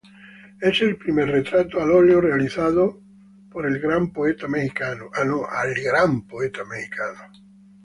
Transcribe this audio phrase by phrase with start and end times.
[0.61, 2.99] Es el primer retrato al óleo realizado
[3.53, 5.11] al gran poeta mexicano.